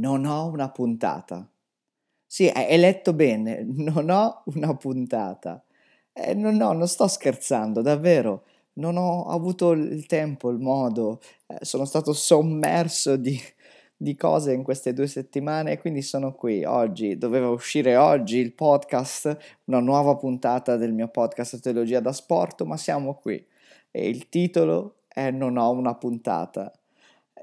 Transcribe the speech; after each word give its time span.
Non 0.00 0.24
ho 0.26 0.46
una 0.46 0.70
puntata. 0.70 1.48
Sì, 2.26 2.48
hai 2.48 2.78
letto 2.78 3.12
bene, 3.14 3.64
non 3.66 4.10
ho 4.10 4.42
una 4.56 4.76
puntata. 4.76 5.64
Eh, 6.12 6.34
no, 6.34 6.50
no, 6.52 6.72
non 6.72 6.88
sto 6.88 7.08
scherzando, 7.08 7.82
davvero. 7.82 8.44
Non 8.74 8.96
ho 8.96 9.26
avuto 9.26 9.72
il 9.72 10.06
tempo, 10.06 10.50
il 10.50 10.58
modo, 10.58 11.20
eh, 11.46 11.64
sono 11.64 11.84
stato 11.84 12.12
sommerso 12.12 13.16
di, 13.16 13.38
di 13.96 14.14
cose 14.16 14.52
in 14.52 14.62
queste 14.62 14.92
due 14.92 15.08
settimane 15.08 15.72
e 15.72 15.78
quindi 15.78 16.02
sono 16.02 16.34
qui 16.34 16.64
oggi. 16.64 17.18
Doveva 17.18 17.48
uscire 17.50 17.96
oggi 17.96 18.38
il 18.38 18.54
podcast, 18.54 19.36
una 19.64 19.80
nuova 19.80 20.16
puntata 20.16 20.76
del 20.76 20.92
mio 20.92 21.08
podcast 21.08 21.60
Teologia 21.60 22.00
da 22.00 22.12
Sport, 22.12 22.62
ma 22.62 22.76
siamo 22.76 23.14
qui. 23.16 23.44
E 23.90 24.08
il 24.08 24.28
titolo 24.28 24.98
è 25.08 25.30
Non 25.32 25.56
ho 25.56 25.70
una 25.72 25.94
puntata. 25.96 26.72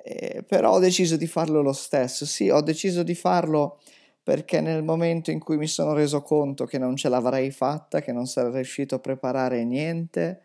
Eh, 0.04 0.44
però 0.48 0.72
ho 0.74 0.80
deciso 0.80 1.18
di 1.18 1.28
farlo 1.28 1.62
lo 1.62 1.74
stesso. 1.74 2.26
Sì, 2.26 2.50
ho 2.50 2.62
deciso 2.62 3.04
di 3.04 3.16
farlo 3.16 3.80
perché 4.24 4.60
nel 4.62 4.84
momento 4.84 5.30
in 5.32 5.40
cui 5.40 5.58
mi 5.58 5.68
sono 5.68 5.94
reso 5.94 6.22
conto 6.22 6.66
che 6.66 6.78
non 6.80 6.96
ce 6.96 7.10
l'avrei 7.10 7.52
fatta, 7.52 8.02
che 8.02 8.12
non 8.12 8.26
sarei 8.26 8.52
riuscito 8.54 8.96
a 8.96 9.00
preparare 9.00 9.64
niente, 9.64 10.42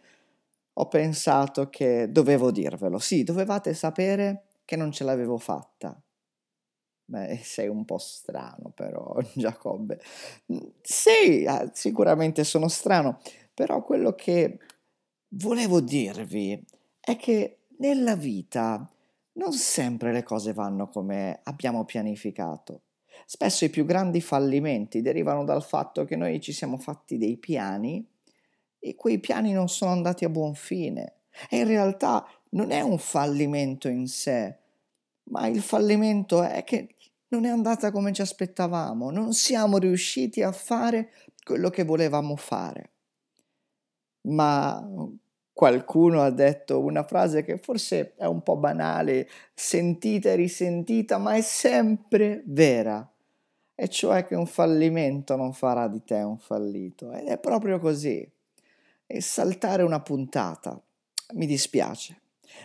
ho 0.75 0.87
pensato 0.89 1.69
che 1.71 2.11
dovevo 2.11 2.51
dirvelo. 2.51 2.99
Sì, 2.99 3.23
dovevate 3.25 3.75
sapere 3.75 4.45
che 4.65 4.77
non 4.77 4.93
ce 4.93 5.05
l'avevo 5.05 5.39
fatta. 5.39 5.99
Beh, 7.09 7.41
sei 7.43 7.69
un 7.69 7.85
po' 7.85 7.99
strano 7.99 8.71
però, 8.75 9.17
Giacobbe. 9.35 10.01
Sì, 10.83 11.45
ah, 11.47 11.71
sicuramente 11.73 12.45
sono 12.45 12.69
strano, 12.69 13.21
però 13.55 13.83
quello 13.83 14.15
che 14.15 14.59
volevo 15.31 15.81
dirvi 15.81 16.63
è 17.01 17.17
che 17.17 17.59
nella 17.79 18.15
vita 18.17 18.89
non 19.33 19.53
sempre 19.53 20.13
le 20.13 20.23
cose 20.23 20.53
vanno 20.53 20.89
come 20.89 21.41
abbiamo 21.45 21.85
pianificato. 21.85 22.83
Spesso 23.27 23.65
i 23.65 23.71
più 23.71 23.85
grandi 23.85 24.21
fallimenti 24.21 25.03
derivano 25.03 25.45
dal 25.45 25.63
fatto 25.63 26.05
che 26.05 26.17
noi 26.17 26.41
ci 26.41 26.53
siamo 26.53 26.79
fatti 26.79 27.19
dei 27.19 27.37
piani 27.37 28.07
e 28.79 28.95
quei 28.95 29.21
piani 29.21 29.53
non 29.53 29.69
sono 29.69 29.93
andati 29.93 30.25
a 30.25 30.29
buon 30.31 30.55
fine. 30.55 31.21
E 31.49 31.59
in 31.59 31.67
realtà 31.67 32.27
non 32.51 32.71
è 32.71 32.81
un 32.81 32.99
fallimento 32.99 33.89
in 33.89 34.09
sé, 34.09 34.59
ma 35.25 35.47
il 35.47 35.61
fallimento 35.61 36.43
è 36.43 36.65
che 36.65 36.95
non 37.29 37.45
è 37.45 37.49
andata 37.49 37.93
come 37.93 38.13
ci 38.13 38.23
aspettavamo, 38.23 39.11
non 39.11 39.33
siamo 39.33 39.79
riusciti 39.79 40.43
a 40.43 40.51
fare 40.51 41.13
quello 41.45 41.71
che 41.71 41.85
volevamo 41.85 42.35
fare. 42.37 42.93
Ma 44.23 44.85
qualcuno 45.61 46.23
ha 46.23 46.31
detto 46.31 46.81
una 46.81 47.03
frase 47.03 47.45
che 47.45 47.59
forse 47.59 48.15
è 48.17 48.25
un 48.25 48.43
po' 48.43 48.57
banale, 48.57 49.29
sentita 49.53 50.31
e 50.31 50.35
risentita, 50.37 51.19
ma 51.19 51.35
è 51.35 51.43
sempre 51.43 52.43
vera, 52.47 53.07
e 53.75 53.89
cioè 53.89 54.25
che 54.25 54.37
un 54.37 54.47
fallimento 54.47 55.37
non 55.37 55.53
farà 55.53 55.87
di 55.87 56.03
te 56.03 56.15
un 56.23 56.39
fallito. 56.39 57.13
Ed 57.13 57.27
è 57.27 57.39
proprio 57.39 57.79
così. 57.79 58.27
E 59.07 59.21
saltare 59.21 59.83
una 59.83 60.01
puntata, 60.01 60.81
mi 61.35 61.45
dispiace. 61.45 62.19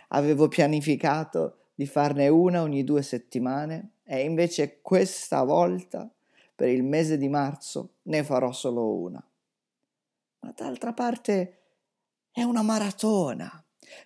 Avevo 0.09 0.47
pianificato 0.47 1.71
di 1.75 1.87
farne 1.87 2.29
una 2.29 2.61
ogni 2.61 2.85
due 2.85 3.01
settimane 3.01 3.95
e 4.05 4.21
invece 4.21 4.79
questa 4.81 5.43
volta, 5.43 6.09
per 6.55 6.69
il 6.69 6.85
mese 6.85 7.17
di 7.17 7.27
marzo, 7.27 7.95
ne 8.03 8.23
farò 8.23 8.53
solo 8.53 8.89
una. 8.93 9.21
Ma 10.39 10.53
d'altra 10.55 10.93
parte 10.93 11.59
è 12.35 12.43
una 12.43 12.63
maratona. 12.63 13.49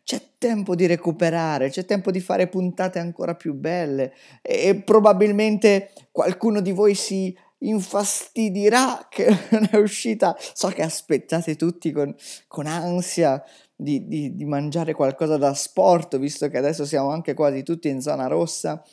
C'è 0.03 0.33
tempo 0.37 0.75
di 0.75 0.85
recuperare, 0.85 1.71
c'è 1.71 1.83
tempo 1.83 2.11
di 2.11 2.19
fare 2.19 2.47
puntate 2.47 2.99
ancora 2.99 3.33
più 3.33 3.55
belle 3.55 4.13
e 4.43 4.83
probabilmente 4.83 5.91
qualcuno 6.11 6.61
di 6.61 6.71
voi 6.71 6.93
si 6.93 7.35
infastidirà 7.61 9.07
che 9.09 9.27
non 9.49 9.67
è 9.71 9.77
uscita. 9.77 10.37
So 10.37 10.67
che 10.67 10.83
aspettate 10.83 11.55
tutti 11.55 11.91
con, 11.91 12.15
con 12.47 12.67
ansia 12.67 13.43
di, 13.75 14.07
di, 14.07 14.35
di 14.35 14.45
mangiare 14.45 14.93
qualcosa 14.93 15.37
da 15.37 15.55
sport, 15.55 16.19
visto 16.19 16.49
che 16.49 16.57
adesso 16.59 16.85
siamo 16.85 17.09
anche 17.09 17.33
quasi 17.33 17.63
tutti 17.63 17.89
in 17.89 17.99
zona 17.99 18.27
rossa, 18.27 18.83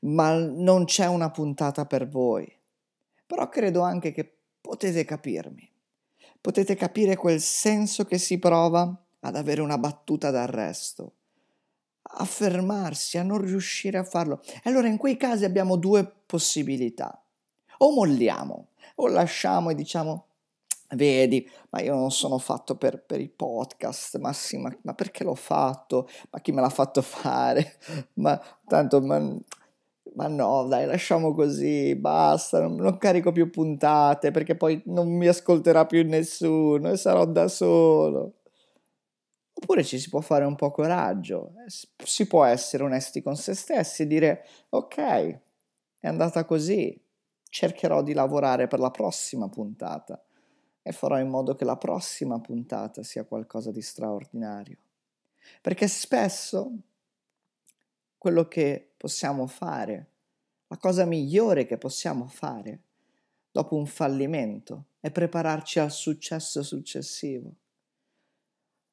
ma 0.00 0.32
non 0.34 0.86
c'è 0.86 1.06
una 1.06 1.30
puntata 1.30 1.84
per 1.84 2.08
voi. 2.08 2.50
Però 3.26 3.50
credo 3.50 3.82
anche 3.82 4.12
che 4.12 4.38
potete 4.62 5.04
capirmi 5.04 5.76
potete 6.40 6.74
capire 6.74 7.16
quel 7.16 7.40
senso 7.40 8.04
che 8.04 8.18
si 8.18 8.38
prova 8.38 9.04
ad 9.20 9.36
avere 9.36 9.60
una 9.60 9.78
battuta 9.78 10.30
d'arresto, 10.30 11.12
a 12.02 12.24
fermarsi, 12.24 13.18
a 13.18 13.22
non 13.22 13.40
riuscire 13.40 13.98
a 13.98 14.04
farlo. 14.04 14.40
Allora 14.64 14.88
in 14.88 14.96
quei 14.96 15.16
casi 15.16 15.44
abbiamo 15.44 15.76
due 15.76 16.10
possibilità. 16.26 17.22
O 17.78 17.92
molliamo, 17.92 18.68
o 18.96 19.06
lasciamo 19.08 19.70
e 19.70 19.74
diciamo, 19.74 20.26
vedi, 20.90 21.48
ma 21.70 21.80
io 21.80 21.94
non 21.94 22.10
sono 22.10 22.38
fatto 22.38 22.76
per, 22.76 23.02
per 23.02 23.20
i 23.20 23.28
podcast, 23.28 24.18
ma 24.18 24.32
sì, 24.32 24.56
ma, 24.56 24.74
ma, 24.82 24.94
perché 24.94 25.22
l'ho 25.22 25.34
fatto? 25.34 26.08
Ma 26.30 26.40
chi 26.40 26.52
me 26.52 26.60
l'ha 26.60 26.70
fatto 26.70 27.02
fare? 27.02 27.78
Ma 28.14 28.40
tanto, 28.66 29.00
ma, 29.00 29.18
ma 30.14 30.28
no, 30.28 30.64
dai, 30.66 30.86
lasciamo 30.86 31.34
così, 31.34 31.94
basta, 31.96 32.60
non, 32.60 32.76
non, 32.76 32.98
carico 32.98 33.32
più 33.32 33.50
puntate 33.50 34.30
perché 34.30 34.56
poi 34.56 34.82
non 34.86 35.08
mi 35.08 35.26
ascolterà 35.26 35.86
più 35.86 36.06
nessuno 36.06 36.90
e 36.90 36.96
sarò 36.96 37.24
da 37.26 37.48
solo. 37.48 38.34
Oppure 39.52 39.84
ci 39.84 39.98
si 39.98 40.08
può 40.08 40.20
fare 40.20 40.44
un 40.44 40.54
po' 40.54 40.70
coraggio, 40.70 41.52
si 42.04 42.26
può 42.26 42.44
essere 42.44 42.84
onesti 42.84 43.22
con 43.22 43.36
se 43.36 43.54
stessi 43.54 44.02
e 44.02 44.06
dire 44.06 44.44
ok, 44.68 44.96
è 46.00 46.06
andata 46.06 46.44
così, 46.44 46.98
cercherò 47.42 48.02
di 48.02 48.12
lavorare 48.12 48.68
per 48.68 48.78
la 48.78 48.90
prossima 48.90 49.48
puntata 49.48 50.22
e 50.82 50.92
farò 50.92 51.18
in 51.18 51.28
modo 51.28 51.54
che 51.54 51.64
la 51.64 51.76
prossima 51.76 52.40
puntata 52.40 53.02
sia 53.02 53.24
qualcosa 53.24 53.70
di 53.70 53.82
straordinario. 53.82 54.78
Perché 55.60 55.88
spesso 55.88 56.72
quello 58.16 58.48
che 58.48 58.87
possiamo 58.98 59.46
fare, 59.46 60.10
la 60.66 60.76
cosa 60.76 61.06
migliore 61.06 61.64
che 61.64 61.78
possiamo 61.78 62.26
fare 62.26 62.80
dopo 63.50 63.76
un 63.76 63.86
fallimento 63.86 64.88
è 65.00 65.10
prepararci 65.10 65.78
al 65.78 65.90
successo 65.90 66.62
successivo. 66.62 67.54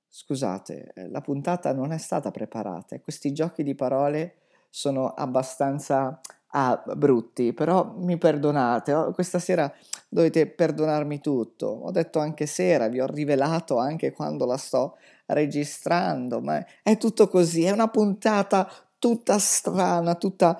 Scusate, 0.07 0.93
eh, 0.93 1.09
la 1.09 1.19
puntata 1.19 1.73
non 1.73 1.91
è 1.91 1.97
stata 1.97 2.31
preparata 2.31 2.95
e 2.95 3.01
questi 3.01 3.33
giochi 3.33 3.63
di 3.63 3.75
parole 3.75 4.35
sono 4.69 5.09
abbastanza 5.09 6.22
ah, 6.47 6.81
brutti, 6.95 7.51
però 7.51 7.93
mi 7.97 8.17
perdonate, 8.17 9.11
questa 9.13 9.39
sera 9.39 9.69
dovete 10.07 10.47
perdonarmi 10.47 11.19
tutto. 11.19 11.67
Ho 11.67 11.91
detto 11.91 12.19
anche 12.19 12.45
sera, 12.45 12.87
vi 12.87 13.01
ho 13.01 13.07
rivelato 13.07 13.77
anche 13.77 14.11
quando 14.11 14.45
la 14.45 14.57
sto 14.57 14.97
registrando, 15.25 16.39
ma 16.39 16.63
è 16.81 16.97
tutto 16.97 17.27
così, 17.27 17.63
è 17.63 17.72
una 17.72 17.89
puntata 17.89 18.69
tutta 19.05 19.38
strana, 19.38 20.16
tutta 20.16 20.59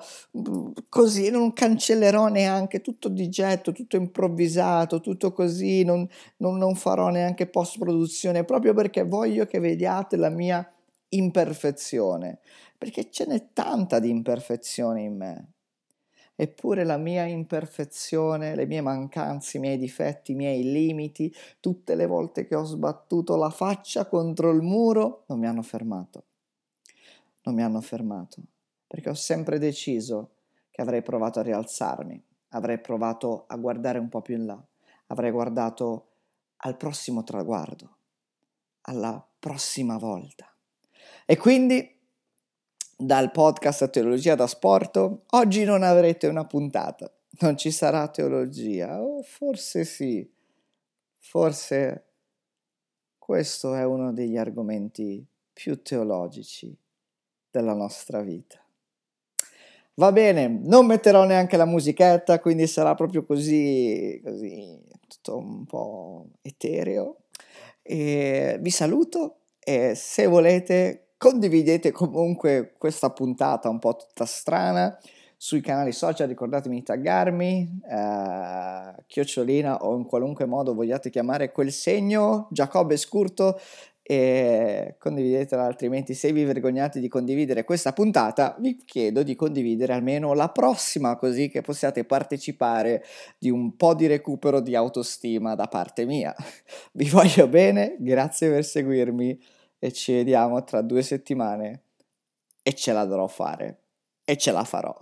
così, 0.88 1.30
non 1.30 1.52
cancellerò 1.52 2.28
neanche, 2.28 2.80
tutto 2.80 3.08
di 3.08 3.28
getto, 3.28 3.72
tutto 3.72 3.96
improvvisato, 3.96 5.00
tutto 5.00 5.32
così, 5.32 5.82
non, 5.82 6.08
non, 6.36 6.56
non 6.56 6.76
farò 6.76 7.08
neanche 7.08 7.48
post 7.48 7.76
produzione, 7.80 8.44
proprio 8.44 8.72
perché 8.72 9.02
voglio 9.02 9.46
che 9.46 9.58
vediate 9.58 10.16
la 10.16 10.28
mia 10.28 10.64
imperfezione, 11.08 12.38
perché 12.78 13.10
ce 13.10 13.26
n'è 13.26 13.48
tanta 13.52 13.98
di 13.98 14.10
imperfezione 14.10 15.02
in 15.02 15.16
me. 15.16 15.46
Eppure 16.36 16.84
la 16.84 16.98
mia 16.98 17.24
imperfezione, 17.24 18.54
le 18.54 18.66
mie 18.66 18.80
mancanze, 18.80 19.56
i 19.56 19.60
miei 19.60 19.76
difetti, 19.76 20.30
i 20.30 20.36
miei 20.36 20.70
limiti, 20.70 21.34
tutte 21.58 21.96
le 21.96 22.06
volte 22.06 22.46
che 22.46 22.54
ho 22.54 22.62
sbattuto 22.62 23.34
la 23.34 23.50
faccia 23.50 24.06
contro 24.06 24.52
il 24.52 24.62
muro, 24.62 25.24
non 25.26 25.40
mi 25.40 25.48
hanno 25.48 25.62
fermato 25.62 26.26
non 27.46 27.54
mi 27.54 27.62
hanno 27.62 27.80
fermato, 27.80 28.42
perché 28.86 29.08
ho 29.08 29.14
sempre 29.14 29.58
deciso 29.58 30.32
che 30.70 30.82
avrei 30.82 31.02
provato 31.02 31.38
a 31.38 31.42
rialzarmi, 31.42 32.22
avrei 32.50 32.80
provato 32.80 33.44
a 33.46 33.56
guardare 33.56 33.98
un 33.98 34.08
po' 34.08 34.20
più 34.20 34.36
in 34.36 34.46
là, 34.46 34.62
avrei 35.06 35.30
guardato 35.30 36.08
al 36.58 36.76
prossimo 36.76 37.22
traguardo, 37.22 37.96
alla 38.82 39.24
prossima 39.38 39.96
volta. 39.96 40.52
E 41.24 41.36
quindi 41.36 41.94
dal 42.96 43.30
podcast 43.30 43.90
Teologia 43.90 44.34
da 44.34 44.46
Sport, 44.46 45.20
oggi 45.30 45.64
non 45.64 45.82
avrete 45.82 46.26
una 46.26 46.46
puntata, 46.46 47.10
non 47.40 47.56
ci 47.56 47.70
sarà 47.70 48.08
teologia, 48.08 49.00
o 49.00 49.22
forse 49.22 49.84
sì, 49.84 50.28
forse 51.18 52.04
questo 53.18 53.74
è 53.74 53.84
uno 53.84 54.12
degli 54.12 54.36
argomenti 54.36 55.24
più 55.52 55.80
teologici 55.82 56.76
della 57.56 57.74
nostra 57.74 58.20
vita. 58.20 58.60
Va 59.94 60.12
bene, 60.12 60.46
non 60.46 60.84
metterò 60.84 61.24
neanche 61.24 61.56
la 61.56 61.64
musichetta, 61.64 62.38
quindi 62.38 62.66
sarà 62.66 62.94
proprio 62.94 63.24
così, 63.24 64.20
così 64.22 64.78
tutto 65.08 65.38
un 65.38 65.64
po' 65.64 66.26
etereo. 66.42 67.16
E 67.80 68.58
vi 68.60 68.70
saluto 68.70 69.38
e 69.58 69.94
se 69.94 70.26
volete 70.26 71.12
condividete 71.16 71.92
comunque 71.92 72.74
questa 72.76 73.10
puntata 73.10 73.70
un 73.70 73.78
po' 73.78 73.96
tutta 73.96 74.26
strana 74.26 74.98
sui 75.38 75.60
canali 75.62 75.92
social, 75.92 76.28
ricordatemi 76.28 76.76
di 76.76 76.82
taggarmi, 76.82 77.80
eh, 77.88 78.94
chiocciolina 79.06 79.84
o 79.84 79.96
in 79.96 80.04
qualunque 80.04 80.44
modo 80.44 80.74
vogliate 80.74 81.08
chiamare 81.08 81.52
quel 81.52 81.72
segno, 81.72 82.48
Giacobbe 82.50 82.96
Scurto, 82.96 83.58
e 84.08 84.94
condividetela, 85.00 85.64
altrimenti 85.64 86.14
se 86.14 86.30
vi 86.30 86.44
vergognate 86.44 87.00
di 87.00 87.08
condividere 87.08 87.64
questa 87.64 87.92
puntata, 87.92 88.54
vi 88.60 88.76
chiedo 88.84 89.24
di 89.24 89.34
condividere 89.34 89.94
almeno 89.94 90.32
la 90.32 90.48
prossima, 90.48 91.16
così 91.16 91.48
che 91.48 91.60
possiate 91.60 92.04
partecipare 92.04 93.02
di 93.36 93.50
un 93.50 93.74
po' 93.74 93.94
di 93.94 94.06
recupero 94.06 94.60
di 94.60 94.76
autostima 94.76 95.56
da 95.56 95.66
parte 95.66 96.04
mia. 96.04 96.32
Vi 96.92 97.08
voglio 97.08 97.48
bene, 97.48 97.96
grazie 97.98 98.48
per 98.48 98.64
seguirmi 98.64 99.40
e 99.80 99.92
ci 99.92 100.12
vediamo 100.12 100.62
tra 100.62 100.82
due 100.82 101.02
settimane 101.02 101.82
e 102.62 102.74
ce 102.74 102.92
la 102.92 103.04
dovrò 103.04 103.26
fare 103.26 103.80
e 104.24 104.36
ce 104.36 104.52
la 104.52 104.62
farò. 104.62 104.96